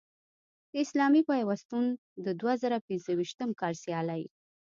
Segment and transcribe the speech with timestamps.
[0.71, 1.85] د اسلامي پیوستون
[2.25, 4.23] د دوه زره پنځویشتم کال سیالۍ